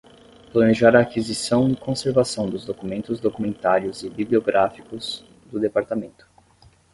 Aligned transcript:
Planejar 0.51 0.95
a 0.95 1.01
aquisição 1.01 1.69
e 1.69 1.75
conservação 1.75 2.49
dos 2.49 2.65
documentos 2.65 3.19
documentários 3.19 4.01
e 4.01 4.09
bibliográficos 4.09 5.23
do 5.51 5.59
Departamento. 5.59 6.25